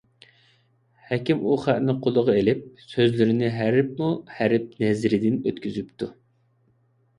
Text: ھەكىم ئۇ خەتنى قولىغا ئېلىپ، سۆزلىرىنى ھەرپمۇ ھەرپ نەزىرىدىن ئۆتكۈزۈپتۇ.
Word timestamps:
ھەكىم 1.09 1.43
ئۇ 1.49 1.57
خەتنى 1.65 1.95
قولىغا 2.05 2.35
ئېلىپ، 2.39 2.65
سۆزلىرىنى 2.87 3.53
ھەرپمۇ 3.59 4.09
ھەرپ 4.41 4.75
نەزىرىدىن 4.87 5.39
ئۆتكۈزۈپتۇ. 5.43 6.13